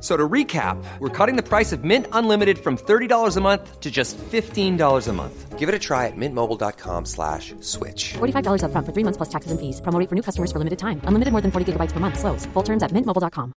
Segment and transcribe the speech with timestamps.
[0.00, 3.80] F- So to recap, we're cutting the price of Mint Unlimited from $30 a month
[3.80, 5.58] to just $15 a month.
[5.58, 8.14] Give it a try at mintmobile.com slash switch.
[8.14, 9.82] $45 upfront for three months plus taxes and fees.
[9.82, 11.02] Promo for new customers for limited time.
[11.04, 12.18] Unlimited more than 40 gigabytes per month.
[12.18, 12.46] Slows.
[12.54, 13.52] Full terms at mintmobile.com.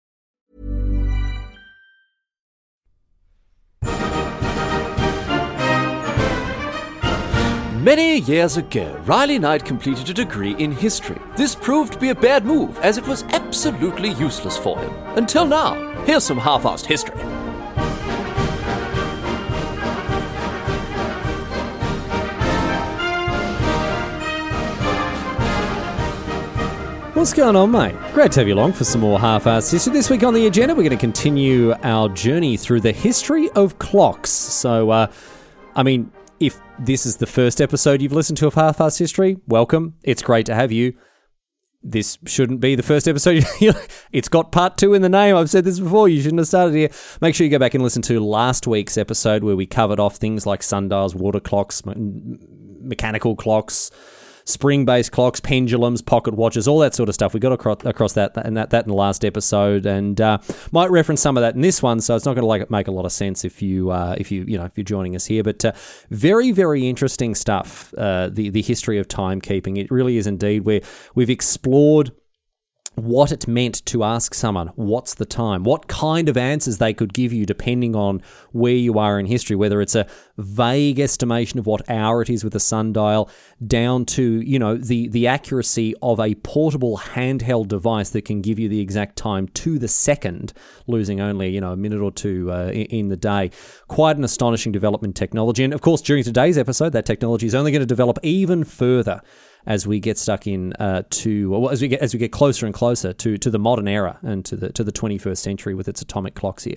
[7.83, 11.17] Many years ago, Riley Knight completed a degree in history.
[11.37, 14.93] This proved to be a bad move, as it was absolutely useless for him.
[15.17, 15.73] Until now,
[16.07, 17.17] here's some half-assed history.
[27.15, 27.95] What's going on, mate?
[28.15, 29.93] Great to have you along for some more half-assed history.
[29.93, 33.79] This week on the agenda, we're going to continue our journey through the history of
[33.79, 34.31] clocks.
[34.31, 35.07] So, uh,
[35.77, 39.97] I mean, if this is the first episode you've listened to of half-assed history, welcome.
[40.03, 40.95] It's great to have you.
[41.83, 43.45] This shouldn't be the first episode.
[44.13, 45.35] it's got part two in the name.
[45.35, 46.09] I've said this before.
[46.09, 46.91] You shouldn't have started here.
[47.23, 50.17] Make sure you go back and listen to last week's episode where we covered off
[50.17, 52.37] things like sundials, water clocks, me-
[52.83, 53.91] mechanical clocks,
[54.51, 57.35] spring-based clocks, pendulums, pocket watches, all that sort of stuff.
[57.35, 60.39] We got across, across that and that that in the last episode, and uh,
[60.73, 62.01] might reference some of that in this one.
[62.01, 64.31] So it's not going to like make a lot of sense if you uh, if
[64.31, 65.43] you you know if you're joining us here.
[65.43, 65.73] But uh,
[66.11, 67.95] very very interesting stuff.
[67.97, 69.79] Uh, the the history of timekeeping.
[69.79, 70.81] It really is indeed where
[71.15, 72.13] we've explored
[73.05, 75.65] what it meant to ask someone, what's the time?
[75.65, 78.23] What kind of answers they could give you depending on
[78.53, 80.07] where you are in history, whether it's a
[80.39, 83.31] vague estimation of what hour it is with a sundial,
[83.67, 88.59] down to, you know, the, the accuracy of a portable handheld device that can give
[88.59, 90.53] you the exact time to the second,
[90.87, 93.51] losing only, you know, a minute or two uh, in, in the day.
[93.89, 95.65] Quite an astonishing development technology.
[95.65, 99.21] And of course, during today's episode, that technology is only going to develop even further
[99.67, 102.67] as we get stuck in uh, to well, as we get as we get closer
[102.67, 105.89] and closer to to the modern era and to the to the 21st century with
[105.89, 106.77] its atomic clocks here.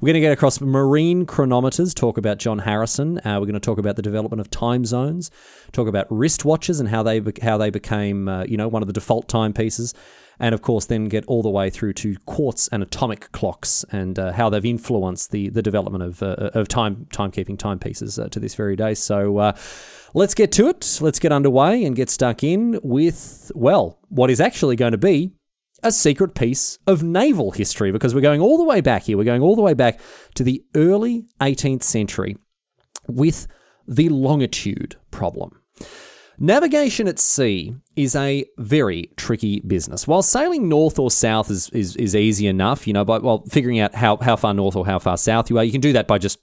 [0.00, 3.18] We're going to get across marine chronometers, talk about John Harrison.
[3.18, 5.30] Uh, we're going to talk about the development of time zones,
[5.72, 8.94] talk about wristwatches and how they how they became uh, you know one of the
[8.94, 9.94] default timepieces.
[10.38, 14.18] And of course, then get all the way through to quartz and atomic clocks and
[14.18, 18.40] uh, how they've influenced the the development of uh, of time timekeeping timepieces uh, to
[18.40, 18.94] this very day.
[18.94, 19.52] So uh,
[20.14, 20.98] let's get to it.
[21.00, 25.32] Let's get underway and get stuck in with, well, what is actually going to be
[25.82, 29.16] a secret piece of naval history because we're going all the way back here.
[29.16, 30.00] We're going all the way back
[30.34, 32.36] to the early 18th century
[33.08, 33.48] with
[33.88, 35.58] the longitude problem.
[36.38, 40.08] Navigation at sea is a very tricky business.
[40.08, 43.80] While sailing north or south is, is, is easy enough, you know, by well, figuring
[43.80, 46.08] out how, how far north or how far south you are, you can do that
[46.08, 46.38] by just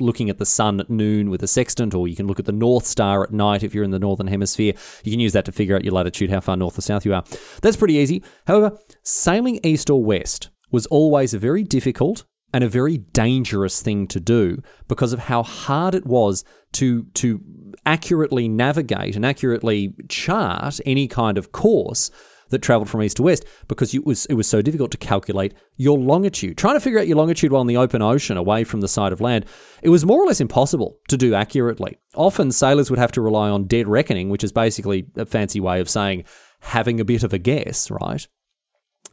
[0.00, 2.52] looking at the sun at noon with a sextant, or you can look at the
[2.52, 4.74] North Star at night if you're in the northern hemisphere.
[5.04, 7.14] You can use that to figure out your latitude, how far north or south you
[7.14, 7.24] are.
[7.62, 8.22] That's pretty easy.
[8.46, 14.06] However, sailing east or west was always a very difficult and a very dangerous thing
[14.08, 17.40] to do because of how hard it was to to
[17.86, 22.10] accurately navigate and accurately chart any kind of course
[22.50, 25.54] that traveled from east to west because it was it was so difficult to calculate
[25.76, 26.56] your longitude.
[26.56, 29.12] Trying to figure out your longitude while in the open ocean away from the side
[29.12, 29.46] of land,
[29.82, 31.98] it was more or less impossible to do accurately.
[32.14, 35.80] Often sailors would have to rely on dead reckoning, which is basically a fancy way
[35.80, 36.24] of saying
[36.60, 38.26] having a bit of a guess, right?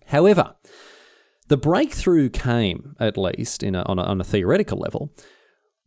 [0.07, 0.55] However,
[1.47, 5.13] the breakthrough came, at least in a, on, a, on a theoretical level,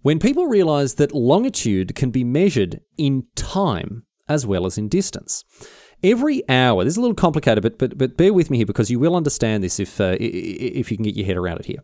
[0.03, 5.45] when people realized that longitude can be measured in time as well as in distance.
[6.03, 8.91] Every hour, this is a little complicated, but but but bear with me here because
[8.91, 11.79] you will understand this if uh, if you can get your head around it here.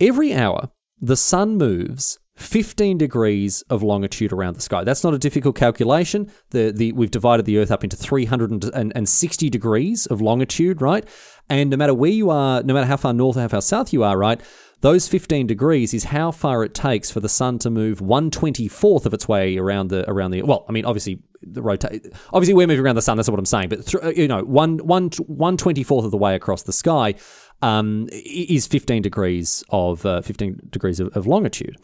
[0.00, 0.70] Every hour,
[1.00, 4.84] the sun moves 15 degrees of longitude around the sky.
[4.84, 6.30] That's not a difficult calculation.
[6.50, 11.08] The the we've divided the Earth up into 360 degrees of longitude, right?
[11.48, 13.92] And no matter where you are, no matter how far north or how far south
[13.92, 14.40] you are, right?
[14.82, 19.14] Those 15 degrees is how far it takes for the sun to move 124th of
[19.14, 22.84] its way around the around the well, I mean obviously the rotate obviously we're moving
[22.84, 26.10] around the sun that's what I'm saying, but th- you know, one one 124th of
[26.10, 27.14] the way across the sky
[27.62, 31.76] um, is 15 degrees of uh, 15 degrees of, of longitude.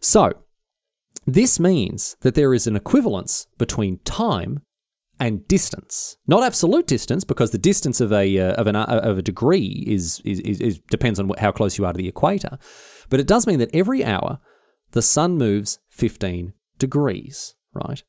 [0.00, 0.32] So
[1.26, 4.62] this means that there is an equivalence between time
[5.20, 6.16] and distance.
[6.26, 9.84] Not absolute distance, because the distance of a uh, of an uh, of a degree
[9.86, 12.58] is, is, is, is depends on how close you are to the equator.
[13.08, 14.40] But it does mean that every hour
[14.92, 18.02] the sun moves 15 degrees, right?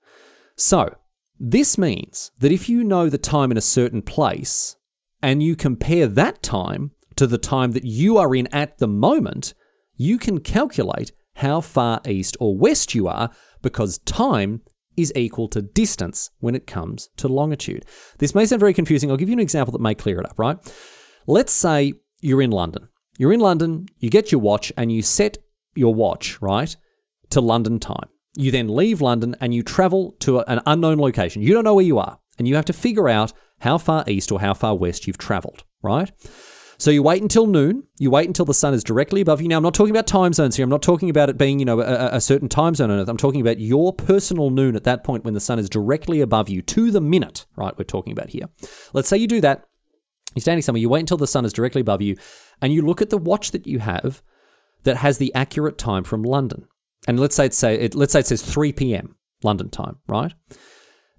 [0.56, 0.96] So
[1.40, 4.76] this means that if you know the time in a certain place
[5.22, 9.54] and you compare that time to the time that you are in at the moment,
[9.96, 14.62] you can calculate how far east or west you are because time
[14.98, 17.86] is equal to distance when it comes to longitude.
[18.18, 19.10] This may sound very confusing.
[19.10, 20.58] I'll give you an example that may clear it up, right?
[21.28, 22.90] Let's say you're in London.
[23.18, 25.38] You're in London, you get your watch and you set
[25.76, 26.76] your watch, right,
[27.30, 28.10] to London time.
[28.36, 31.44] You then leave London and you travel to an unknown location.
[31.44, 34.32] You don't know where you are, and you have to figure out how far east
[34.32, 36.12] or how far west you've traveled, right?
[36.78, 37.84] So you wait until noon.
[37.98, 39.48] You wait until the sun is directly above you.
[39.48, 40.64] Now, I'm not talking about time zones here.
[40.64, 43.10] I'm not talking about it being, you know, a, a, certain time zone on Earth.
[43.10, 46.50] I'm talking about your personal noon at that point when the sun is directly above
[46.50, 47.78] you to the minute, right?
[47.78, 48.46] We're talking about here.
[48.94, 49.66] Let's say you do that.
[50.36, 50.82] You're standing somewhere.
[50.82, 52.18] You wait until the sun is directly above you,
[52.62, 54.24] and you look at the watch that you have
[54.84, 56.68] that has the accurate time from London.
[57.08, 59.16] And let's say it say it, let's say it says 3 p.m.
[59.44, 60.34] London time, right?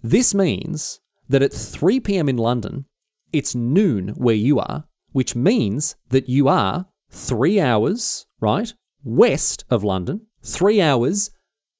[0.02, 2.28] This means that at 3 p.m.
[2.28, 2.86] in London,
[3.32, 4.84] it's noon where you are,
[5.14, 8.74] which means that you are three hours, right,
[9.04, 11.30] west of London, three hours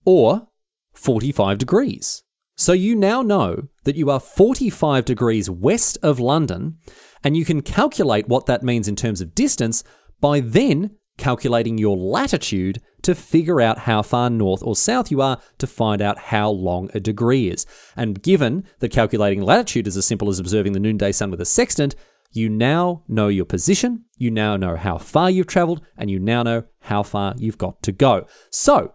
[0.05, 0.47] or
[0.93, 2.23] 45 degrees.
[2.57, 6.79] So you now know that you are 45 degrees west of London,
[7.25, 9.83] and you can calculate what that means in terms of distance
[10.21, 15.41] by then calculating your latitude to figure out how far north or south you are
[15.59, 17.67] to find out how long a degree is.
[17.97, 21.45] And given that calculating latitude is as simple as observing the noonday sun with a
[21.45, 21.97] sextant,
[22.35, 26.43] you now know your position, you now know how far you've traveled, and you now
[26.43, 28.27] know how far you've got to go.
[28.51, 28.93] So,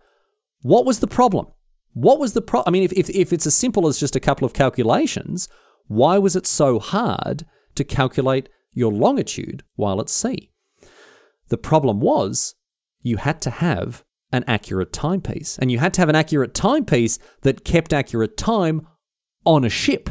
[0.62, 1.48] what was the problem?
[1.94, 2.70] What was the problem?
[2.70, 5.48] I mean, if, if, if it's as simple as just a couple of calculations,
[5.88, 7.46] why was it so hard
[7.76, 10.52] to calculate your longitude while at sea?
[11.48, 12.56] The problem was
[13.02, 17.18] you had to have an accurate timepiece, and you had to have an accurate timepiece
[17.42, 18.86] that kept accurate time
[19.46, 20.10] on a ship.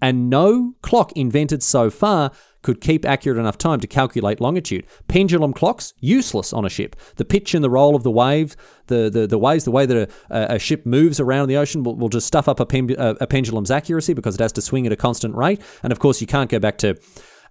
[0.00, 2.30] And no clock invented so far
[2.62, 4.84] could keep accurate enough time to calculate longitude.
[5.06, 6.96] Pendulum clocks, useless on a ship.
[7.16, 8.56] The pitch and the roll of the waves,
[8.88, 11.96] the, the, the waves, the way that a, a ship moves around the ocean will,
[11.96, 14.86] will just stuff up a, pen, a, a pendulum's accuracy because it has to swing
[14.86, 15.60] at a constant rate.
[15.82, 16.98] And of course, you can't go back to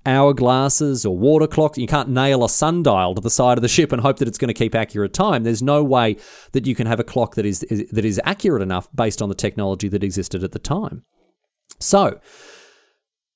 [0.06, 1.78] hourglasses or water clocks.
[1.78, 4.38] You can't nail a sundial to the side of the ship and hope that it's
[4.38, 5.44] going to keep accurate time.
[5.44, 6.18] There's no way
[6.52, 9.30] that you can have a clock that is, is that is accurate enough based on
[9.30, 11.04] the technology that existed at the time.
[11.80, 12.20] So,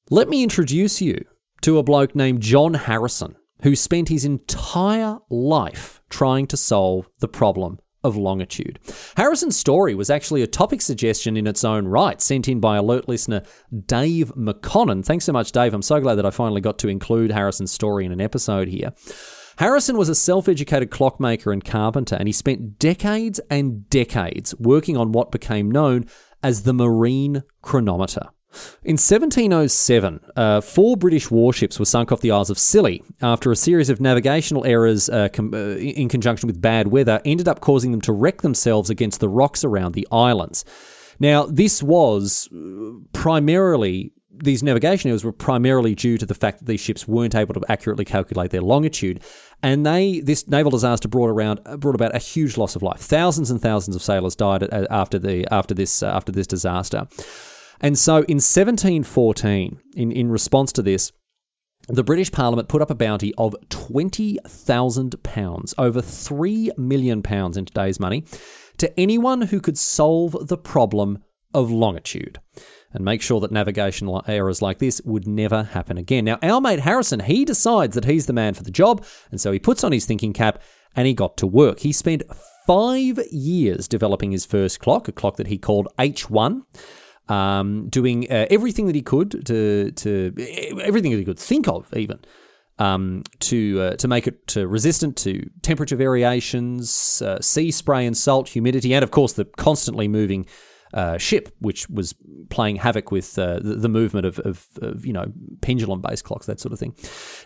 [0.09, 1.23] let me introduce you
[1.61, 7.27] to a bloke named John Harrison, who spent his entire life trying to solve the
[7.27, 8.79] problem of longitude.
[9.15, 13.07] Harrison's story was actually a topic suggestion in its own right, sent in by alert
[13.07, 13.43] listener
[13.85, 15.05] Dave McConnon.
[15.05, 15.73] Thanks so much, Dave.
[15.73, 18.93] I'm so glad that I finally got to include Harrison's story in an episode here.
[19.57, 24.97] Harrison was a self educated clockmaker and carpenter, and he spent decades and decades working
[24.97, 26.07] on what became known
[26.43, 28.29] as the marine chronometer.
[28.83, 33.55] In 1707, uh, four British warships were sunk off the Isles of Scilly after a
[33.55, 37.91] series of navigational errors uh, com- uh, in conjunction with bad weather ended up causing
[37.91, 40.65] them to wreck themselves against the rocks around the islands.
[41.19, 46.65] Now, this was uh, primarily these navigation errors were primarily due to the fact that
[46.65, 49.21] these ships weren't able to accurately calculate their longitude,
[49.61, 52.99] and they this naval disaster brought around brought about a huge loss of life.
[52.99, 57.07] Thousands and thousands of sailors died uh, after the after this uh, after this disaster.
[57.81, 61.11] And so in 1714, in, in response to this,
[61.87, 68.23] the British Parliament put up a bounty of £20,000, over £3 million in today's money,
[68.77, 71.23] to anyone who could solve the problem
[71.55, 72.39] of longitude
[72.93, 76.25] and make sure that navigational errors like this would never happen again.
[76.25, 79.51] Now, our mate Harrison, he decides that he's the man for the job, and so
[79.51, 80.61] he puts on his thinking cap
[80.95, 81.79] and he got to work.
[81.79, 82.23] He spent
[82.67, 86.63] five years developing his first clock, a clock that he called H1
[87.31, 90.33] um, doing uh, everything that he could to to
[90.81, 92.19] everything that he could think of, even
[92.77, 98.17] um, to uh, to make it to resistant to temperature variations, uh, sea spray and
[98.17, 100.45] salt, humidity, and of course the constantly moving
[100.93, 102.13] uh, ship, which was
[102.49, 105.31] playing havoc with uh, the, the, movement of, of, of you know
[105.61, 106.95] pendulum-based clocks, that sort of thing.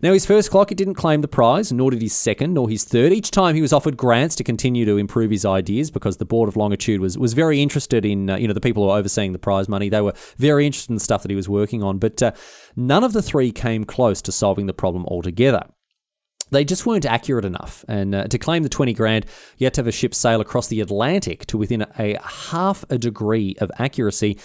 [0.02, 2.84] Now his first clock, it didn't claim the prize, nor did his second, nor his
[2.84, 3.14] third.
[3.14, 6.50] Each time he was offered grants to continue to improve his ideas because the board
[6.50, 9.32] of longitude was was very interested in uh, you know the people who were overseeing
[9.32, 9.90] the prize money.
[9.90, 12.32] They were very interested in the stuff that he was working on, but uh,
[12.76, 15.68] none of the three came close to solving the problem altogether
[16.52, 17.84] they just weren't accurate enough.
[17.88, 19.26] And uh, to claim the 20 grand,
[19.58, 22.98] you had to have a ship sail across the Atlantic to within a half a
[22.98, 24.38] degree of accuracy.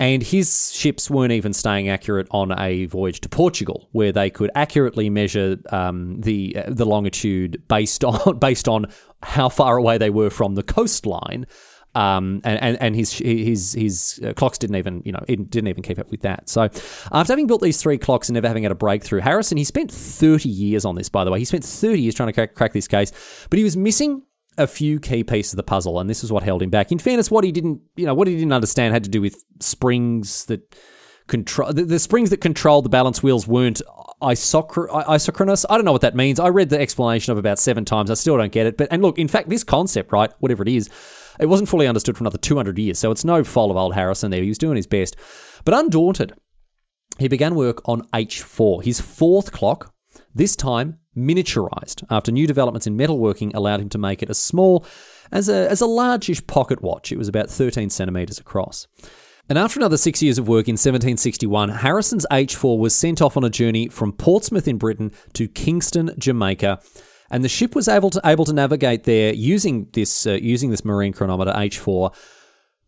[0.00, 4.50] And his ships weren't even staying accurate on a voyage to Portugal, where they could
[4.54, 8.86] accurately measure um, the uh, the longitude based on based on
[9.24, 11.46] how far away they were from the coastline.
[11.94, 15.82] Um, and, and, and his his his uh, clocks didn't even you know didn't even
[15.82, 16.48] keep up with that.
[16.48, 19.64] So after having built these three clocks and never having had a breakthrough, Harrison he
[19.64, 21.08] spent 30 years on this.
[21.08, 23.10] By the way, he spent 30 years trying to crack, crack this case,
[23.50, 24.22] but he was missing
[24.58, 26.92] a few key pieces of the puzzle, and this is what held him back.
[26.92, 29.42] In fairness, what he didn't you know what he didn't understand had to do with
[29.60, 30.76] springs that
[31.26, 33.80] control the, the springs that controlled the balance wheels weren't
[34.20, 35.64] isochronous.
[35.70, 36.40] I don't know what that means.
[36.40, 38.10] I read the explanation of about seven times.
[38.10, 38.76] I still don't get it.
[38.76, 40.90] But and look, in fact, this concept, right, whatever it is,
[41.38, 44.30] it wasn't fully understood for another 200 years, so it's no fault of old Harrison
[44.30, 44.42] there.
[44.42, 45.16] He was doing his best.
[45.64, 46.32] But undaunted,
[47.18, 49.92] he began work on H4, his fourth clock,
[50.34, 54.86] this time miniaturized after new developments in metalworking allowed him to make it as small
[55.32, 57.10] as a, as a largish pocket watch.
[57.10, 58.86] It was about 13 centimeters across.
[59.48, 63.44] And after another six years of work in 1761, Harrison's H4 was sent off on
[63.44, 66.80] a journey from Portsmouth in Britain to Kingston, Jamaica,
[67.30, 70.84] and the ship was able to able to navigate there using this uh, using this
[70.84, 72.14] marine chronometer H4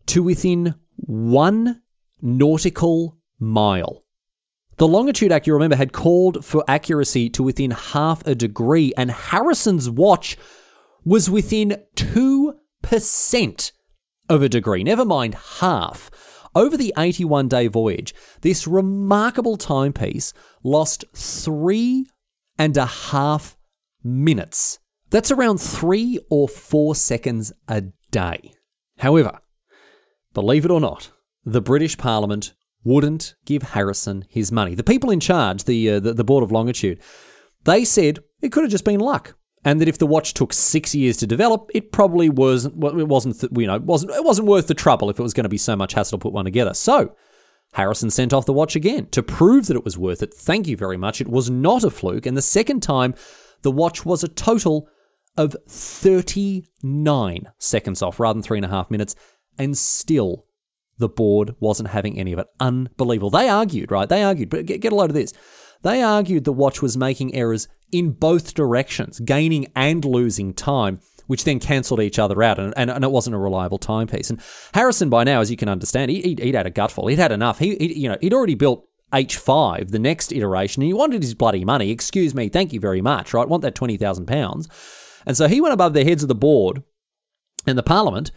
[0.07, 1.81] to within one
[2.21, 4.03] nautical mile.
[4.77, 9.11] The longitude act, you remember, had called for accuracy to within half a degree, and
[9.11, 10.37] Harrison's watch
[11.03, 13.71] was within two percent
[14.29, 14.83] of a degree.
[14.83, 16.09] Never mind half.
[16.53, 20.33] Over the 81 day voyage, this remarkable timepiece
[20.63, 22.07] lost three
[22.57, 23.55] and a half
[24.03, 24.79] minutes.
[25.09, 28.53] That's around three or four seconds a day.
[28.99, 29.39] However,
[30.33, 31.11] believe it or not,
[31.43, 32.53] the British Parliament
[32.83, 34.75] wouldn't give Harrison his money.
[34.75, 36.99] The people in charge, the, uh, the, the Board of Longitude,
[37.63, 40.95] they said it could have just been luck, and that if the watch took six
[40.95, 42.77] years to develop, it probably wasn't.
[42.77, 43.43] Well, it wasn't.
[43.55, 45.75] You know, wasn't it wasn't worth the trouble if it was going to be so
[45.75, 46.73] much hassle to put one together.
[46.73, 47.15] So.
[47.73, 50.33] Harrison sent off the watch again to prove that it was worth it.
[50.33, 51.21] Thank you very much.
[51.21, 52.25] It was not a fluke.
[52.25, 53.15] And the second time,
[53.61, 54.87] the watch was a total
[55.37, 59.15] of 39 seconds off rather than three and a half minutes,
[59.57, 60.45] and still
[60.97, 62.47] the board wasn't having any of it.
[62.59, 63.29] Unbelievable.
[63.29, 64.07] They argued, right?
[64.07, 65.33] They argued, but get, get a load of this.
[65.83, 71.43] They argued the watch was making errors in both directions, gaining and losing time, which
[71.43, 74.29] then cancelled each other out, and, and, and, it wasn't a reliable timepiece.
[74.29, 74.39] And
[74.73, 77.07] Harrison, by now, as you can understand, he, would had a gutful.
[77.07, 77.57] He'd had enough.
[77.57, 81.33] He, he, you know, he'd already built H5, the next iteration, and he wanted his
[81.33, 81.91] bloody money.
[81.91, 83.47] Excuse me, thank you very much, right?
[83.47, 84.67] Want that £20,000.
[85.25, 86.83] And so he went above the heads of the board
[87.67, 88.31] and the parliament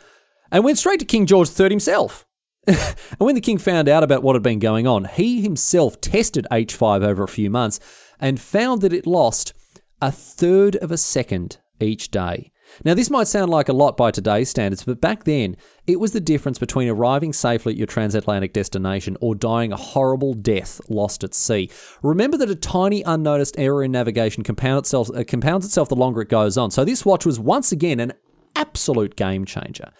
[0.50, 2.26] and went straight to King George III himself.
[2.66, 6.46] and when the king found out about what had been going on, he himself tested
[6.50, 7.80] H5 over a few months
[8.18, 9.52] and found that it lost
[10.00, 12.50] a third of a second each day.
[12.84, 16.12] Now, this might sound like a lot by today's standards, but back then, it was
[16.12, 21.22] the difference between arriving safely at your transatlantic destination or dying a horrible death lost
[21.22, 21.70] at sea.
[22.02, 26.22] Remember that a tiny unnoticed error in navigation compounds itself, uh, compounds itself the longer
[26.22, 26.70] it goes on.
[26.70, 28.12] So, this watch was once again an
[28.56, 29.92] absolute game changer.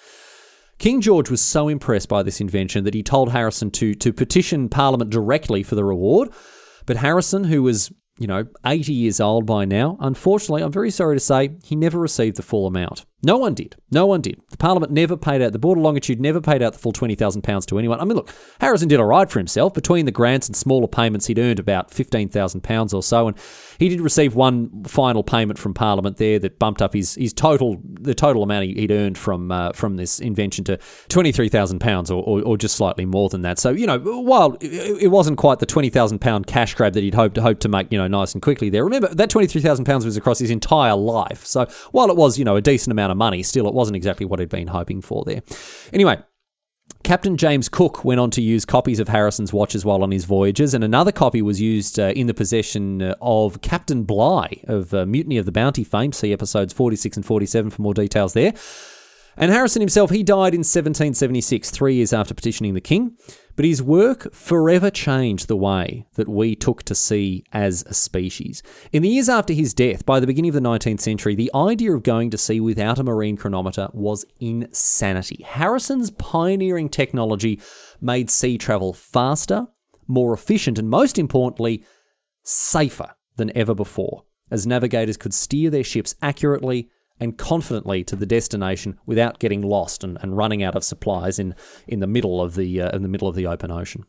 [0.78, 4.68] King George was so impressed by this invention that he told Harrison to, to petition
[4.68, 6.30] Parliament directly for the reward.
[6.86, 9.96] But Harrison, who was you know, 80 years old by now.
[10.00, 13.04] Unfortunately, I'm very sorry to say he never received the full amount.
[13.24, 13.74] No one did.
[13.90, 14.40] No one did.
[14.50, 17.66] The Parliament never paid out, the Board of Longitude never paid out the full £20,000
[17.66, 17.98] to anyone.
[17.98, 18.30] I mean, look,
[18.60, 19.74] Harrison did all right for himself.
[19.74, 23.28] Between the grants and smaller payments, he'd earned about £15,000 or so.
[23.28, 23.36] And
[23.78, 27.80] he did receive one final payment from Parliament there that bumped up his, his total,
[27.84, 30.76] the total amount he'd earned from uh, from this invention to
[31.08, 33.58] £23,000 or, or, or, just slightly more than that.
[33.58, 37.62] So, you know, while it wasn't quite the £20,000 cash grab that he'd hoped, hoped
[37.62, 40.94] to make, you know, nice and quickly there, remember that £23,000 was across his entire
[40.94, 41.44] life.
[41.44, 44.26] So while it was, you know, a decent amount of money, still it wasn't exactly
[44.26, 45.42] what he'd been hoping for there.
[45.92, 46.18] Anyway,
[47.02, 50.72] Captain James Cook went on to use copies of Harrison's watches while on his voyages,
[50.72, 55.04] and another copy was used uh, in the possession uh, of Captain Bligh of uh,
[55.04, 56.12] Mutiny of the Bounty fame.
[56.12, 58.54] See episodes 46 and 47 for more details there.
[59.36, 63.16] And Harrison himself, he died in 1776, three years after petitioning the king.
[63.56, 68.62] But his work forever changed the way that we took to sea as a species.
[68.92, 71.92] In the years after his death, by the beginning of the 19th century, the idea
[71.92, 75.44] of going to sea without a marine chronometer was insanity.
[75.44, 77.60] Harrison's pioneering technology
[78.00, 79.68] made sea travel faster,
[80.08, 81.84] more efficient, and most importantly,
[82.42, 86.90] safer than ever before, as navigators could steer their ships accurately
[87.20, 91.54] and confidently to the destination without getting lost and, and running out of supplies in,
[91.86, 94.04] in the middle of the uh, in the middle of the open ocean.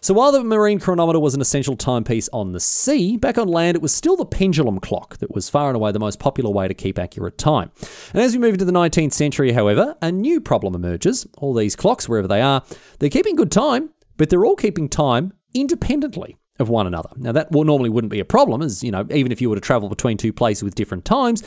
[0.00, 3.76] So while the marine chronometer was an essential timepiece on the sea, back on land
[3.76, 6.68] it was still the pendulum clock that was far and away the most popular way
[6.68, 7.70] to keep accurate time.
[8.12, 11.26] And as we move into the 19th century, however, a new problem emerges.
[11.38, 12.62] All these clocks, wherever they are,
[12.98, 17.10] they're keeping good time, but they're all keeping time independently of one another.
[17.16, 19.60] Now that normally wouldn't be a problem, as you know, even if you were to
[19.60, 21.42] travel between two places with different times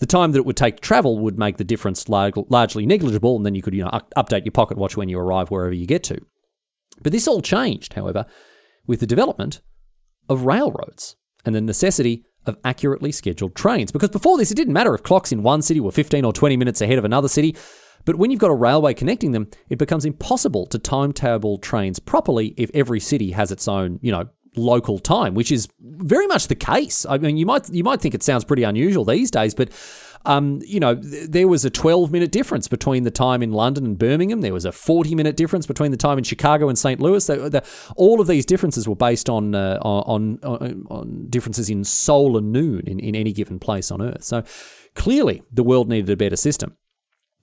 [0.00, 3.46] the time that it would take to travel would make the difference largely negligible, and
[3.46, 6.02] then you could you know update your pocket watch when you arrive wherever you get
[6.04, 6.18] to.
[7.02, 8.26] But this all changed, however,
[8.86, 9.60] with the development
[10.28, 13.92] of railroads and the necessity of accurately scheduled trains.
[13.92, 16.56] Because before this, it didn't matter if clocks in one city were 15 or 20
[16.56, 17.54] minutes ahead of another city.
[18.06, 22.54] But when you've got a railway connecting them, it becomes impossible to timetable trains properly
[22.56, 26.54] if every city has its own, you know, local time, which is very much the
[26.54, 27.06] case.
[27.08, 29.70] I mean, you might you might think it sounds pretty unusual these days, but
[30.26, 33.98] um, you know, there was a 12 minute difference between the time in London and
[33.98, 34.42] Birmingham.
[34.42, 37.00] There was a 40 minute difference between the time in Chicago and St.
[37.00, 37.28] Louis.
[37.96, 42.82] All of these differences were based on, uh, on, on, on differences in solar noon
[42.86, 44.24] in, in any given place on Earth.
[44.24, 44.42] So
[44.94, 46.76] clearly, the world needed a better system.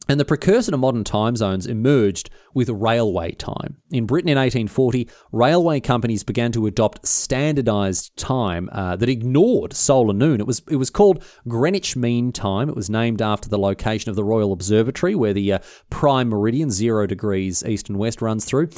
[0.10, 3.78] And the precursor to modern time zones emerged with railway time.
[3.92, 10.14] In Britain in 1840, railway companies began to adopt standardized time uh, that ignored solar
[10.14, 10.40] noon.
[10.40, 12.70] It was, it was called Greenwich Mean Time.
[12.70, 15.60] It was named after the location of the Royal Observatory, where the uh,
[15.90, 18.70] prime meridian, zero degrees east and west, runs through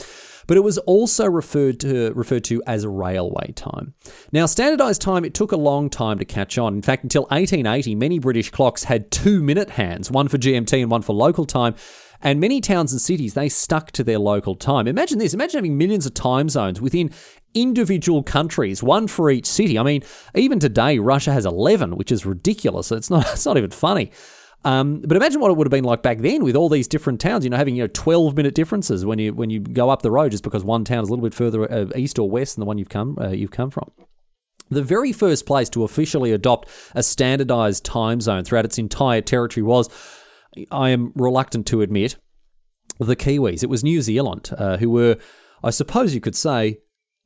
[0.50, 3.94] but it was also referred to referred to as railway time.
[4.32, 6.74] Now, standardized time it took a long time to catch on.
[6.74, 11.04] In fact, until 1880, many British clocks had 2-minute hands, one for GMT and one
[11.04, 11.76] for local time.
[12.24, 14.88] And many towns and cities, they stuck to their local time.
[14.88, 17.12] Imagine this imagine having millions of time zones within
[17.54, 19.78] individual countries, one for each city.
[19.78, 20.02] I mean,
[20.34, 22.92] even today, Russia has 11, which is ridiculous.
[22.92, 24.12] It's not, it's not even funny.
[24.66, 27.22] Um, but imagine what it would have been like back then with all these different
[27.22, 27.44] towns.
[27.44, 30.12] You know, having you know twelve minute differences when you when you go up the
[30.12, 32.62] road just because one town is a little bit further uh, east or west than
[32.62, 33.90] the one you've come uh, you've come from.
[34.70, 39.64] The very first place to officially adopt a standardized time zone throughout its entire territory
[39.64, 39.90] was,
[40.72, 42.18] I am reluctant to admit,
[43.00, 43.64] the Kiwis.
[43.64, 45.18] It was New Zealand, uh, who were,
[45.64, 46.80] I suppose you could say,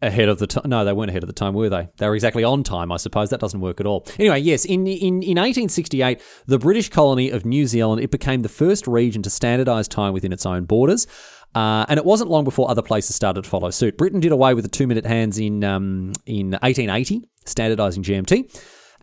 [0.03, 0.63] ahead of the time.
[0.67, 1.89] No, they weren't ahead of the time, were they?
[1.97, 3.29] They were exactly on time, I suppose.
[3.29, 4.05] That doesn't work at all.
[4.19, 8.49] Anyway, yes, in, in, in 1868, the British colony of New Zealand, it became the
[8.49, 11.07] first region to standardise time within its own borders.
[11.55, 13.97] Uh, and it wasn't long before other places started to follow suit.
[13.97, 18.49] Britain did away with the two-minute hands in um, in 1880, standardising GMT.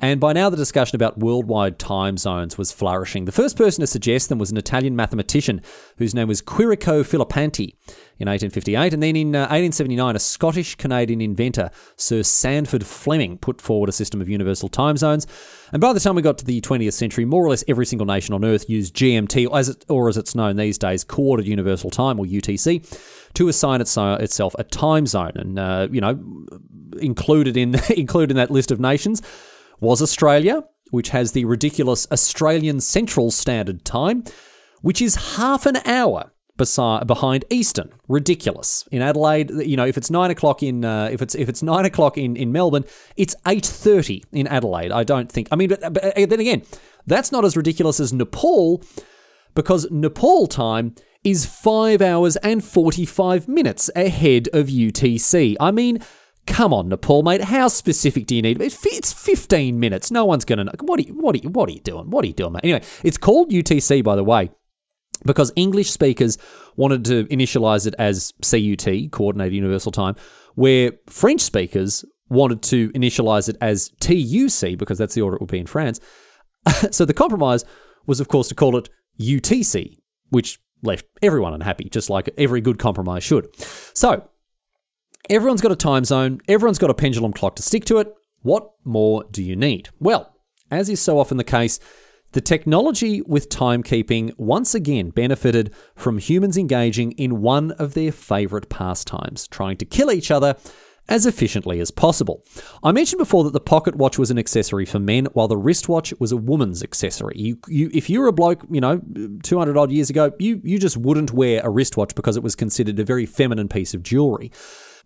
[0.02, 3.26] And by now, the discussion about worldwide time zones was flourishing.
[3.26, 5.60] The first person to suggest them was an Italian mathematician
[5.98, 7.74] whose name was Quirico Filopanti
[8.18, 8.94] in 1858.
[8.94, 13.92] And then in uh, 1879, a Scottish Canadian inventor, Sir Sandford Fleming, put forward a
[13.92, 15.26] system of universal time zones.
[15.70, 18.06] And by the time we got to the 20th century, more or less every single
[18.06, 21.90] nation on Earth used GMT, as it, or as it's known these days, Coordinated Universal
[21.90, 22.98] Time, or UTC,
[23.34, 25.32] to assign uh, itself a time zone.
[25.34, 26.18] And, uh, you know,
[26.98, 29.20] included in, included in that list of nations
[29.80, 34.24] was Australia, which has the ridiculous Australian Central Standard Time,
[34.82, 36.32] which is half an hour
[37.06, 37.90] behind Eastern.
[38.06, 38.86] Ridiculous.
[38.92, 41.86] In Adelaide, you know, if it's nine o'clock in uh, if it's if it's nine
[41.86, 42.84] o'clock in, in Melbourne,
[43.16, 44.92] it's eight thirty in Adelaide.
[44.92, 45.48] I don't think.
[45.50, 46.62] I mean, but, but uh, then again,
[47.06, 48.82] that's not as ridiculous as Nepal,
[49.54, 55.56] because Nepal time is five hours and forty five minutes ahead of UTC.
[55.58, 56.00] I mean.
[56.46, 57.42] Come on, Nepal, mate.
[57.42, 58.60] How specific do you need?
[58.60, 60.10] It's 15 minutes.
[60.10, 60.72] No one's going to know.
[60.80, 62.10] What are, you, what, are you, what are you doing?
[62.10, 62.64] What are you doing, mate?
[62.64, 64.50] Anyway, it's called UTC, by the way,
[65.24, 66.38] because English speakers
[66.76, 70.16] wanted to initialize it as CUT, Coordinated Universal Time,
[70.54, 75.50] where French speakers wanted to initialize it as TUC, because that's the order it would
[75.50, 76.00] be in France.
[76.90, 77.64] so the compromise
[78.06, 78.88] was, of course, to call it
[79.20, 79.96] UTC,
[80.30, 83.48] which left everyone unhappy, just like every good compromise should.
[83.94, 84.28] So
[85.30, 88.12] Everyone's got a time zone, everyone's got a pendulum clock to stick to it.
[88.42, 89.88] What more do you need?
[90.00, 90.34] Well,
[90.72, 91.78] as is so often the case,
[92.32, 98.68] the technology with timekeeping once again benefited from humans engaging in one of their favourite
[98.70, 100.56] pastimes, trying to kill each other
[101.08, 102.42] as efficiently as possible.
[102.82, 106.12] I mentioned before that the pocket watch was an accessory for men, while the wristwatch
[106.18, 107.34] was a woman's accessory.
[107.36, 109.00] You, you, if you were a bloke, you know,
[109.44, 112.98] 200 odd years ago, you, you just wouldn't wear a wristwatch because it was considered
[112.98, 114.50] a very feminine piece of jewelry.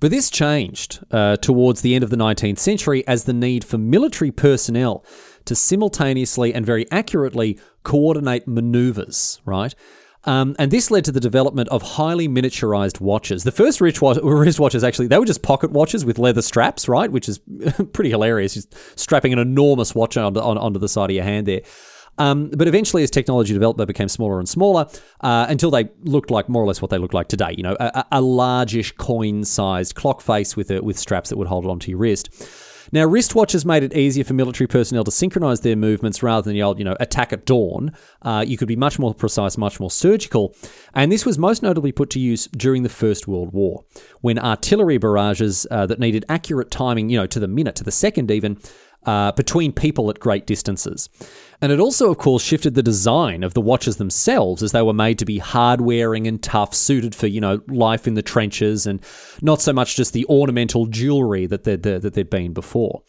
[0.05, 3.79] But this changed uh, towards the end of the 19th century as the need for
[3.79, 5.03] military personnel
[5.47, 9.75] to simultaneously and very accurately coordinate maneuvers, right?
[10.25, 13.45] Um, and this led to the development of highly miniaturized watches.
[13.45, 17.11] The first wristwatches, actually, they were just pocket watches with leather straps, right?
[17.11, 17.39] Which is
[17.95, 18.53] pretty hilarious.
[18.53, 21.63] Just strapping an enormous watch on, on, onto the side of your hand there.
[22.19, 24.87] Um, but eventually, as technology developed, they became smaller and smaller
[25.21, 27.55] uh, until they looked like more or less what they look like today.
[27.57, 31.65] You know, a, a largish coin-sized clock face with a, with straps that would hold
[31.65, 32.31] it onto your wrist.
[32.93, 36.63] Now, wristwatches made it easier for military personnel to synchronize their movements rather than the
[36.63, 37.93] old, you know, attack at dawn.
[38.23, 40.55] Uh, you could be much more precise, much more surgical.
[40.93, 43.85] And this was most notably put to use during the First World War,
[44.21, 47.91] when artillery barrages uh, that needed accurate timing, you know, to the minute, to the
[47.91, 48.59] second even,
[49.07, 51.09] uh, between people at great distances.
[51.61, 54.93] And it also, of course, shifted the design of the watches themselves as they were
[54.93, 58.87] made to be hard wearing and tough, suited for, you know, life in the trenches
[58.87, 59.01] and
[59.41, 63.03] not so much just the ornamental jewelry that there'd, that there'd been before.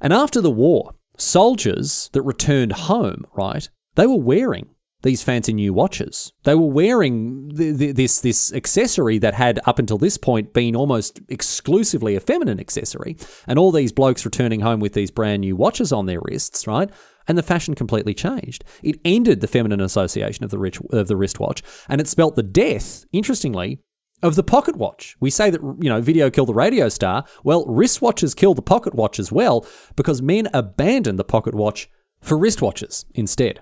[0.00, 4.73] And after the war, soldiers that returned home, right, they were wearing
[5.04, 6.32] these fancy new watches.
[6.42, 10.74] They were wearing the, the, this this accessory that had up until this point been
[10.74, 15.54] almost exclusively a feminine accessory, and all these blokes returning home with these brand new
[15.54, 16.90] watches on their wrists, right?
[17.26, 18.64] and the fashion completely changed.
[18.82, 22.42] It ended the feminine association of the, rich, of the wristwatch, and it spelt the
[22.42, 23.80] death, interestingly,
[24.22, 25.16] of the pocket watch.
[25.20, 27.24] We say that, you know, video killed the radio star.
[27.42, 31.88] Well, wristwatches killed the pocket watch as well because men abandoned the pocket watch
[32.20, 33.60] for wristwatches instead.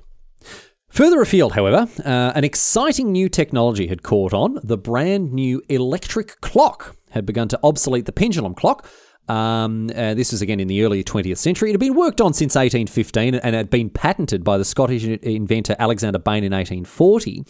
[0.92, 4.58] Further afield, however, uh, an exciting new technology had caught on.
[4.62, 8.86] The brand new electric clock had begun to obsolete the pendulum clock
[9.28, 11.70] um, uh, this was again in the early 20th century.
[11.70, 15.76] It had been worked on since 1815 and had been patented by the Scottish inventor
[15.78, 17.44] Alexander Bain in 1840.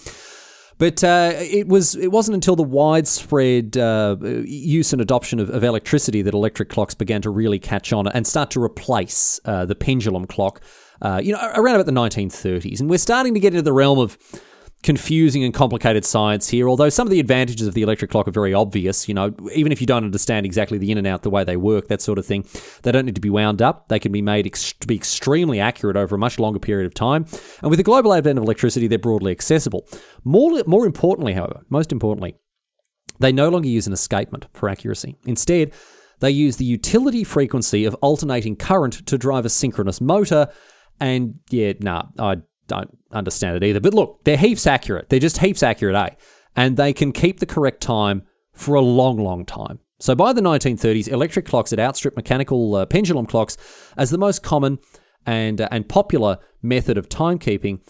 [0.78, 5.62] But uh, it was it wasn't until the widespread uh, use and adoption of, of,
[5.62, 9.74] electricity that electric clocks began to really catch on and start to replace uh, the
[9.74, 10.61] pendulum clock.
[11.02, 13.98] Uh, you know, around about the 1930s, and we're starting to get into the realm
[13.98, 14.16] of
[14.82, 18.32] confusing and complicated science here, although some of the advantages of the electric clock are
[18.32, 19.08] very obvious.
[19.08, 21.56] You know, even if you don't understand exactly the in and out, the way they
[21.56, 22.46] work, that sort of thing,
[22.82, 23.88] they don't need to be wound up.
[23.88, 26.94] They can be made ex- to be extremely accurate over a much longer period of
[26.94, 27.26] time.
[27.62, 29.86] And with the global advent of electricity, they're broadly accessible.
[30.24, 32.36] More, more importantly, however, most importantly,
[33.20, 35.16] they no longer use an escapement for accuracy.
[35.26, 35.72] Instead,
[36.20, 40.48] they use the utility frequency of alternating current to drive a synchronous motor.
[41.02, 42.36] And yeah, nah, I
[42.68, 43.80] don't understand it either.
[43.80, 45.08] But look, they're heaps accurate.
[45.08, 46.14] They're just heaps accurate, eh?
[46.54, 49.80] And they can keep the correct time for a long, long time.
[49.98, 53.56] So by the 1930s, electric clocks had outstripped mechanical uh, pendulum clocks
[53.96, 54.78] as the most common
[55.26, 57.80] and, uh, and popular method of timekeeping.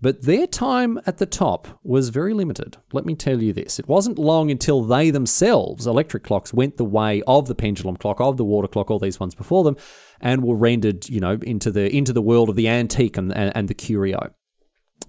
[0.00, 2.76] But their time at the top was very limited.
[2.92, 3.80] Let me tell you this.
[3.80, 8.20] It wasn't long until they themselves, electric clocks, went the way of the pendulum clock,
[8.20, 9.76] of the water clock, all these ones before them,
[10.20, 13.52] and were rendered, you know, into the into the world of the antique and, and,
[13.56, 14.30] and the curio.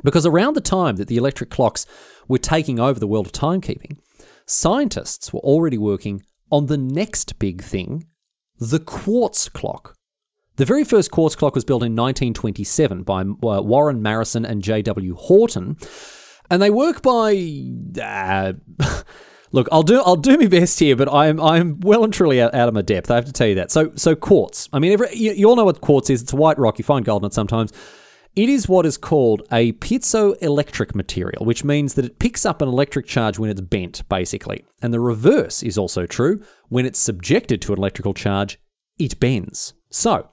[0.04, 1.86] Because around the time that the electric clocks
[2.28, 3.98] were taking over the world of timekeeping,
[4.46, 8.08] scientists were already working on the next big thing,
[8.60, 9.96] the quartz clock.
[10.58, 15.16] The very first quartz clock was built in 1927 by uh, Warren Marrison and J.W.
[15.16, 15.78] Horton,
[16.50, 17.34] and they work by.
[18.02, 18.54] Uh,
[19.52, 22.54] look, I'll do I'll do my best here, but I'm I'm well and truly out,
[22.54, 23.12] out, of my depth.
[23.12, 23.72] I have to tell you that.
[23.72, 24.70] So so quartz.
[24.74, 26.22] I mean, every, you, you all know what quartz is.
[26.22, 26.78] It's a white rock.
[26.80, 27.72] You find gold in it sometimes.
[28.34, 32.70] It is what is called a piezoelectric material, which means that it picks up an
[32.70, 34.64] electric charge when it's bent, basically.
[34.82, 36.42] And the reverse is also true.
[36.70, 38.58] When it's subjected to an electrical charge,
[38.98, 39.74] it bends.
[39.90, 40.30] So,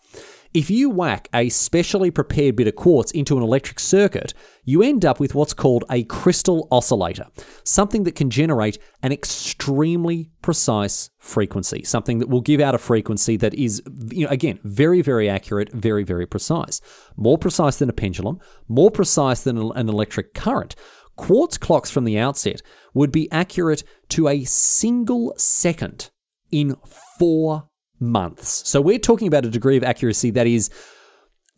[0.54, 4.32] if you whack a specially prepared bit of quartz into an electric circuit,
[4.64, 7.26] you end up with what's called a crystal oscillator,
[7.64, 13.36] something that can generate an extremely precise frequency, something that will give out a frequency
[13.36, 16.80] that is, you know, again, very, very accurate, very, very precise.
[17.16, 20.74] More precise than a pendulum, more precise than an electric current.
[21.16, 22.62] Quartz clocks from the outset
[22.94, 26.10] would be accurate to a single second
[26.50, 26.76] in
[27.18, 27.67] four
[28.00, 28.68] months.
[28.68, 30.70] So we're talking about a degree of accuracy that is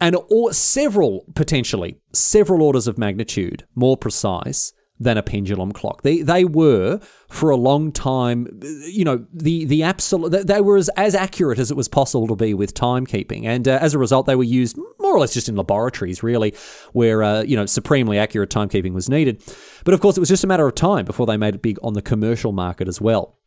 [0.01, 6.03] and or several potentially several orders of magnitude more precise than a pendulum clock.
[6.03, 10.91] They they were for a long time, you know, the the absolute they were as,
[10.91, 14.27] as accurate as it was possible to be with timekeeping, and uh, as a result,
[14.27, 16.55] they were used more or less just in laboratories, really,
[16.93, 19.43] where uh, you know supremely accurate timekeeping was needed.
[19.85, 21.79] But of course, it was just a matter of time before they made it big
[21.83, 23.39] on the commercial market as well.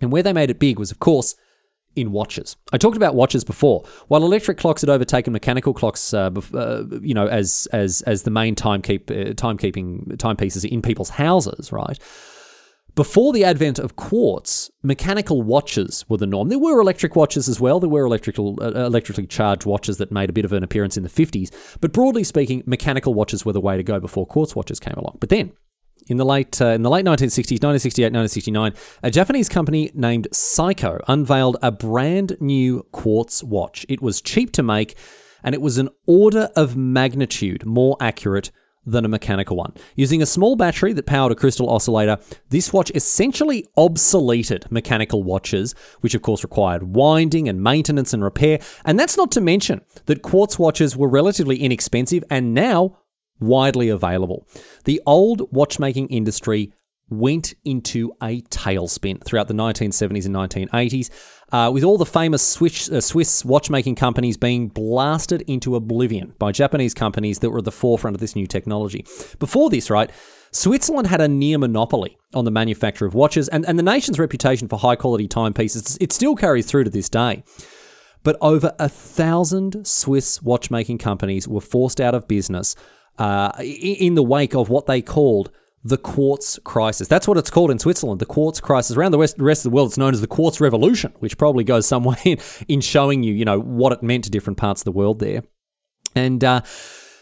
[0.00, 1.36] And where they made it big was, of course,
[1.96, 2.56] in watches.
[2.72, 3.84] I talked about watches before.
[4.08, 8.30] While electric clocks had overtaken mechanical clocks, uh, uh, you know, as as as the
[8.30, 11.98] main time keep uh, timekeeping timepieces in people's houses, right?
[12.96, 16.48] Before the advent of quartz, mechanical watches were the norm.
[16.48, 17.78] There were electric watches as well.
[17.78, 21.02] There were electrical, uh, electrically charged watches that made a bit of an appearance in
[21.02, 21.50] the 50s.
[21.82, 25.18] But broadly speaking, mechanical watches were the way to go before quartz watches came along.
[25.20, 25.52] But then,
[26.06, 31.00] in the late uh, in the late 1960s, 1968, 1969, a Japanese company named Seiko
[31.08, 33.84] unveiled a brand new quartz watch.
[33.88, 34.96] It was cheap to make,
[35.42, 38.50] and it was an order of magnitude more accurate
[38.86, 39.74] than a mechanical one.
[39.96, 42.18] Using a small battery that powered a crystal oscillator,
[42.50, 48.60] this watch essentially obsoleted mechanical watches, which of course required winding and maintenance and repair.
[48.84, 52.98] And that's not to mention that quartz watches were relatively inexpensive and now
[53.40, 54.46] widely available.
[54.84, 56.72] The old watchmaking industry
[57.08, 61.10] went into a tailspin throughout the 1970s and 1980s,
[61.52, 66.50] uh, with all the famous Swiss, uh, Swiss watchmaking companies being blasted into oblivion by
[66.50, 69.04] Japanese companies that were at the forefront of this new technology.
[69.38, 70.10] Before this, right,
[70.50, 74.66] Switzerland had a near monopoly on the manufacture of watches, and, and the nation's reputation
[74.66, 77.44] for high quality timepieces, it still carries through to this day.
[78.24, 82.74] But over a thousand Swiss watchmaking companies were forced out of business
[83.18, 85.50] uh, in the wake of what they called
[85.88, 87.06] the quartz crisis.
[87.06, 88.96] That's what it's called in Switzerland, the quartz crisis.
[88.96, 91.64] Around the rest, rest of the world, it's known as the quartz revolution, which probably
[91.64, 94.80] goes some way in, in showing you, you know, what it meant to different parts
[94.80, 95.42] of the world there.
[96.16, 96.62] And uh,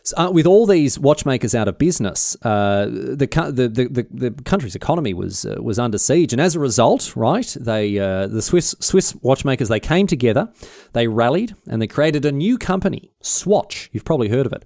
[0.04, 4.74] so, uh, with all these watchmakers out of business, uh, the, the, the, the, country's
[4.74, 8.74] economy was uh, was under siege, and as a result, right, they uh, the Swiss
[8.80, 10.52] Swiss watchmakers they came together,
[10.92, 13.88] they rallied, and they created a new company, Swatch.
[13.92, 14.64] You've probably heard of it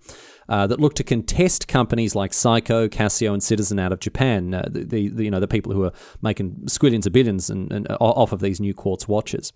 [0.48, 4.54] uh, that look to contest companies like Seiko, Casio, and Citizen out of Japan.
[4.54, 7.86] Uh, the, the, you know the people who are making squillions of billions and, and,
[8.00, 9.52] off of these new quartz watches.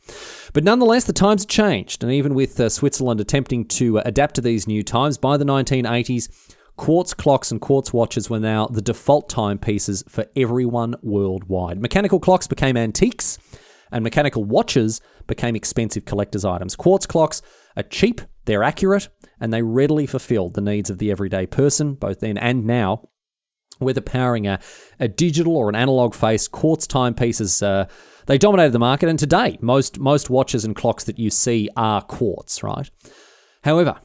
[0.52, 4.40] But nonetheless, the times changed, and even with uh, Switzerland attempting to uh, adapt to
[4.40, 6.57] these new times, by the 1980s.
[6.74, 11.78] Quartz clocks and quartz watches were now the default timepieces for everyone worldwide.
[11.78, 13.38] Mechanical clocks became antiques,
[13.92, 16.74] and mechanical watches became expensive collector's items.
[16.74, 17.42] Quartz clocks
[17.76, 19.09] are cheap, they're accurate,
[19.40, 23.09] and they readily fulfilled the needs of the everyday person, both then and now.
[23.78, 24.61] Whether powering a,
[25.00, 27.87] a digital or an analog face, quartz timepieces, uh,
[28.26, 32.02] they dominated the market, and today, most, most watches and clocks that you see are
[32.02, 32.88] quartz, right?
[33.64, 34.00] However,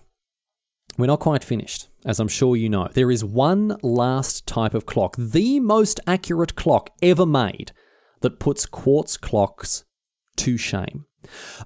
[0.97, 2.89] we're not quite finished, as I'm sure you know.
[2.91, 7.71] There is one last type of clock, the most accurate clock ever made,
[8.21, 9.83] that puts quartz clocks
[10.37, 11.05] to shame.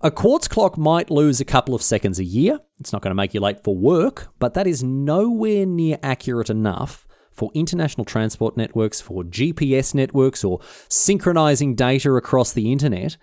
[0.01, 2.59] A quartz clock might lose a couple of seconds a year.
[2.79, 6.49] It's not going to make you late for work, but that is nowhere near accurate
[6.49, 13.17] enough for international transport networks, for GPS networks, or synchronizing data across the internet.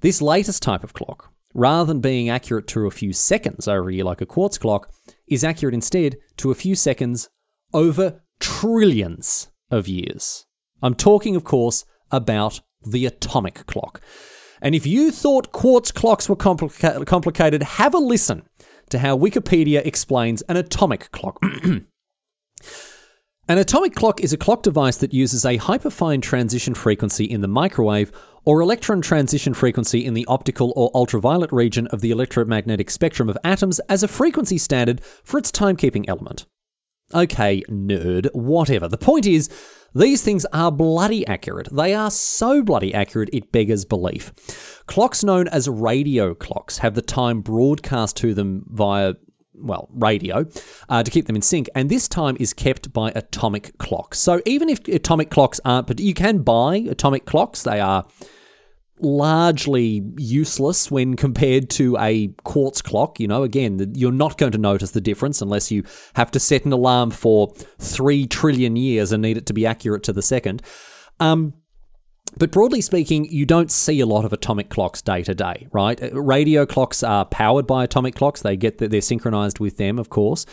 [0.00, 3.94] This latest type of clock, rather than being accurate to a few seconds over a
[3.94, 4.90] year like a quartz clock,
[5.26, 7.28] is accurate instead to a few seconds
[7.74, 10.46] over trillions of years.
[10.82, 14.00] I'm talking, of course, about the atomic clock.
[14.62, 18.42] And if you thought quartz clocks were complica- complicated, have a listen
[18.90, 21.38] to how Wikipedia explains an atomic clock.
[23.48, 27.48] An atomic clock is a clock device that uses a hyperfine transition frequency in the
[27.48, 28.12] microwave
[28.44, 33.36] or electron transition frequency in the optical or ultraviolet region of the electromagnetic spectrum of
[33.42, 36.46] atoms as a frequency standard for its timekeeping element.
[37.14, 38.88] Okay, nerd, whatever.
[38.88, 39.50] The point is,
[39.94, 41.68] these things are bloody accurate.
[41.70, 44.32] They are so bloody accurate it beggars belief.
[44.86, 49.14] Clocks known as radio clocks have the time broadcast to them via
[49.54, 50.46] well, radio,
[50.88, 51.68] uh, to keep them in sync.
[51.74, 54.18] And this time is kept by atomic clocks.
[54.18, 58.04] So even if atomic clocks aren't, but you can buy atomic clocks, they are
[59.02, 63.20] largely useless when compared to a quartz clock.
[63.20, 65.84] You know, again, you're not going to notice the difference unless you
[66.14, 70.02] have to set an alarm for three trillion years and need it to be accurate
[70.04, 70.62] to the second.
[71.20, 71.54] Um,
[72.36, 76.00] but broadly speaking, you don't see a lot of atomic clocks day to day, right?
[76.12, 78.42] Radio clocks are powered by atomic clocks.
[78.42, 80.46] They get they're synchronized with them, of course.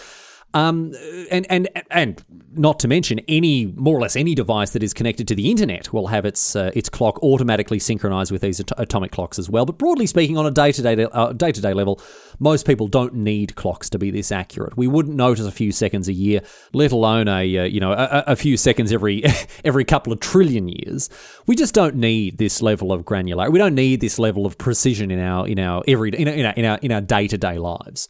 [0.56, 0.96] Um,
[1.30, 5.28] and and and not to mention any more or less any device that is connected
[5.28, 9.12] to the internet will have its uh, its clock automatically synchronized with these at- atomic
[9.12, 9.68] clocks as well.
[9.68, 12.02] But broadly speaking, on a day to day day to day level,
[12.40, 14.76] most people don't need clocks to be this accurate.
[14.76, 16.42] We wouldn't notice a few seconds a year,
[16.74, 19.24] let alone a uh, you know a, a, few seconds every
[19.64, 21.12] every couple of trillion years.
[21.46, 23.52] We just don't need this level of granularity.
[23.52, 26.66] We don't need this level of precision in our in our every in our in
[26.66, 28.10] our in our day to day lives,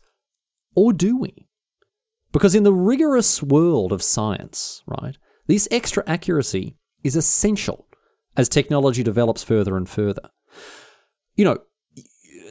[0.73, 1.48] or do we?
[2.31, 7.87] Because in the rigorous world of science, right, this extra accuracy is essential
[8.37, 10.29] as technology develops further and further.
[11.35, 11.57] You know,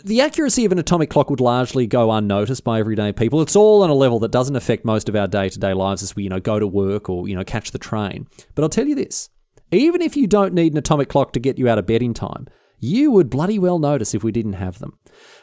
[0.04, 3.40] the accuracy of an atomic clock would largely go unnoticed by everyday people.
[3.42, 6.24] It's all on a level that doesn't affect most of our day-to-day lives as we,
[6.24, 8.26] you know, go to work or, you know, catch the train.
[8.54, 9.28] But I'll tell you this.
[9.70, 12.14] Even if you don't need an atomic clock to get you out of bed in
[12.14, 12.46] time,
[12.80, 14.98] you would bloody well notice if we didn't have them.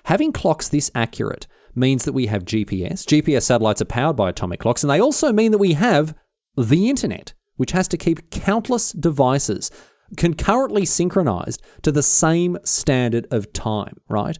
[0.05, 3.05] Having clocks this accurate means that we have GPS.
[3.05, 6.15] GPS satellites are powered by atomic clocks, and they also mean that we have
[6.57, 9.71] the internet, which has to keep countless devices
[10.17, 14.37] concurrently synchronized to the same standard of time, right?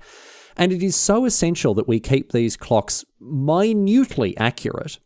[0.58, 5.00] And it is so essential that we keep these clocks minutely accurate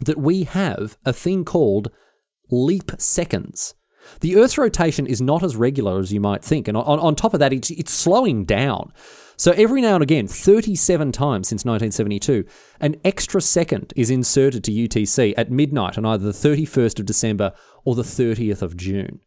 [0.00, 1.90] that we have a thing called
[2.50, 3.74] leap seconds.
[4.20, 7.34] The Earth's rotation is not as regular as you might think, and on, on top
[7.34, 8.92] of that, it's, it's slowing down.
[9.40, 12.44] So every now and again, 37 times since 1972,
[12.78, 17.54] an extra second is inserted to UTC at midnight on either the 31st of December
[17.86, 19.20] or the 30th of June.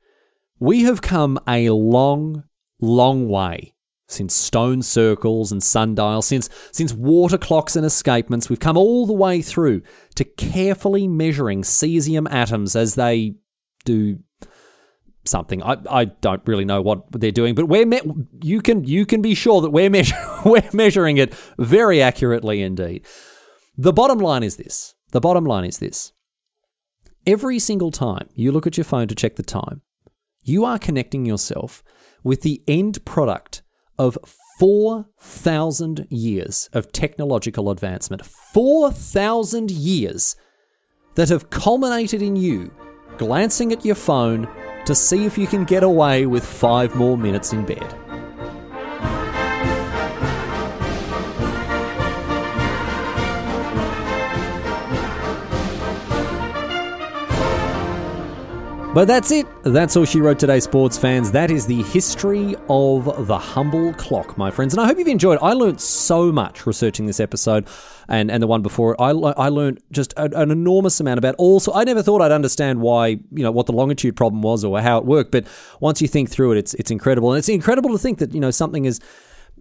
[0.59, 2.43] We have come a long,
[2.79, 3.73] long way
[4.07, 8.49] since stone circles and sundials, since since water clocks and escapements.
[8.49, 9.81] We've come all the way through
[10.13, 13.33] to carefully measuring cesium atoms as they
[13.83, 14.19] do
[15.25, 15.63] something.
[15.63, 18.01] I, I don't really know what they're doing, but we're me-
[18.41, 23.05] you can you can be sure that we're measure- we're measuring it very accurately indeed.
[23.77, 24.95] The bottom line is this.
[25.11, 26.11] The bottom line is this.
[27.25, 29.81] Every single time you look at your phone to check the time,
[30.43, 31.83] you are connecting yourself
[32.23, 33.61] with the end product
[33.97, 34.17] of
[34.59, 38.25] 4,000 years of technological advancement.
[38.25, 40.35] 4,000 years
[41.15, 42.71] that have culminated in you
[43.17, 44.47] glancing at your phone
[44.85, 48.02] to see if you can get away with five more minutes in bed.
[58.93, 59.47] But that's it.
[59.63, 61.31] That's all she wrote today, sports fans.
[61.31, 64.71] That is the history of the humble clock, my friends.
[64.71, 65.39] And I hope you've enjoyed.
[65.41, 67.67] I learned so much researching this episode
[68.07, 68.97] and, and the one before it.
[69.01, 71.73] I, I learned just an enormous amount about also.
[71.73, 74.99] I never thought I'd understand why, you know, what the longitude problem was or how
[74.99, 75.31] it worked.
[75.31, 75.47] But
[75.79, 77.31] once you think through it, it's, it's incredible.
[77.31, 78.99] And it's incredible to think that, you know, something is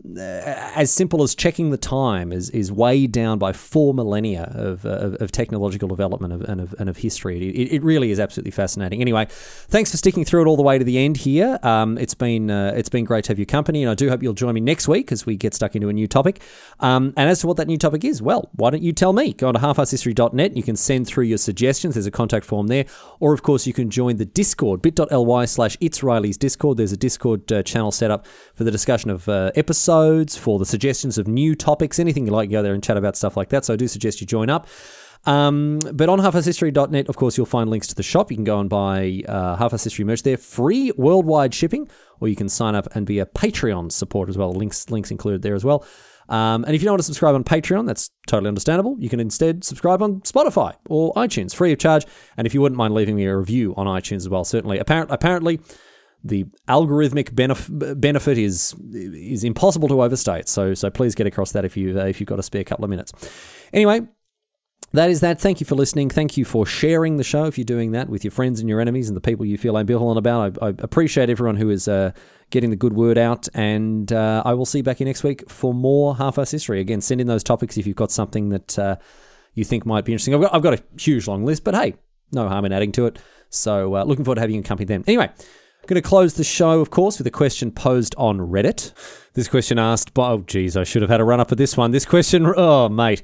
[0.04, 4.90] as simple as checking the time is, is weighed down by four millennia of, uh,
[4.90, 7.50] of, of, technological development of, and, of, and of history.
[7.50, 9.00] It, it, really is absolutely fascinating.
[9.00, 11.58] Anyway, thanks for sticking through it all the way to the end here.
[11.62, 14.22] Um, it's been uh, it's been great to have your company, and I do hope
[14.22, 16.42] you'll join me next week as we get stuck into a new topic.
[16.80, 19.32] Um, and as to what that new topic is, well, why don't you tell me?
[19.34, 20.56] Go on to halfarsedhistory.net.
[20.56, 21.94] You can send through your suggestions.
[21.94, 22.86] There's a contact form there,
[23.20, 26.76] or of course you can join the Discord bit.ly slash it's Riley's Discord.
[26.76, 30.59] There's a Discord uh, channel set up for the discussion of uh, episodes episodes, for
[30.59, 33.50] the suggestions of new topics, anything you like, go there and chat about stuff like
[33.50, 33.64] that.
[33.64, 34.66] So I do suggest you join up.
[35.24, 38.31] Um, but on halfarsedhistory.net, of course, you'll find links to the shop.
[38.31, 41.88] You can go and buy uh, Half-Arsed History merch there, free worldwide shipping,
[42.20, 44.52] or you can sign up and be a Patreon supporter as well.
[44.52, 45.87] Links links included there as well.
[46.28, 48.96] Um, and if you don't want to subscribe on Patreon, that's totally understandable.
[48.98, 52.07] You can instead subscribe on Spotify or iTunes, free of charge.
[52.37, 54.78] And if you wouldn't mind leaving me a review on iTunes as well, certainly.
[54.78, 55.61] Appar- apparently,
[56.24, 60.48] the algorithmic benef- benefit is is impossible to overstate.
[60.48, 62.85] So so please get across that if you uh, if you've got a spare couple
[62.85, 63.12] of minutes.
[63.72, 64.02] Anyway,
[64.92, 65.40] that is that.
[65.40, 66.11] Thank you for listening.
[66.11, 68.80] Thank you for sharing the show if you're doing that with your friends and your
[68.80, 70.58] enemies and the people you feel ambivalent about.
[70.62, 72.12] I, I appreciate everyone who is uh,
[72.50, 75.48] getting the good word out, and uh, I will see you back here next week
[75.50, 76.80] for more half-arsed history.
[76.80, 78.96] Again, send in those topics if you've got something that uh,
[79.54, 80.35] you think might be interesting.
[80.35, 81.94] I've got I've got a huge long list, but hey,
[82.30, 83.18] no harm in adding to it.
[83.48, 85.04] So uh, looking forward to having you company then.
[85.06, 85.30] Anyway.
[85.88, 88.92] Going to close the show, of course, with a question posed on Reddit.
[89.35, 91.77] This question asked by, oh, geez, I should have had a run up at this
[91.77, 91.90] one.
[91.90, 93.23] This question, oh, mate,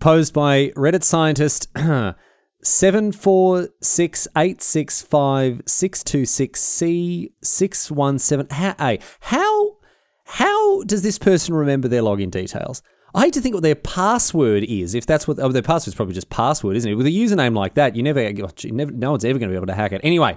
[0.00, 1.68] posed by Reddit scientist
[2.62, 8.48] seven four six eight six five six two six C six one seven.
[8.50, 8.74] How,
[9.20, 9.76] how
[10.24, 12.82] how does this person remember their login details?
[13.14, 14.96] I hate to think what their password is.
[14.96, 16.96] If that's what oh, their password is, probably just password, isn't it?
[16.96, 19.56] With a username like that, you never, you never, no one's ever going to be
[19.56, 20.00] able to hack it.
[20.02, 20.36] Anyway.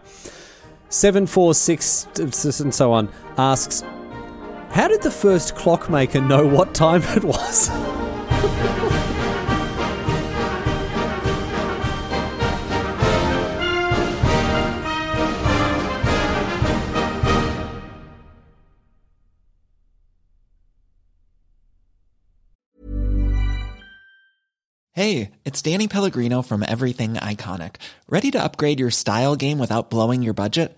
[0.94, 3.82] 746 and so on asks,
[4.70, 7.70] How did the first clockmaker know what time it was?
[24.96, 27.78] Hey, it's Danny Pellegrino from Everything Iconic.
[28.08, 30.78] Ready to upgrade your style game without blowing your budget?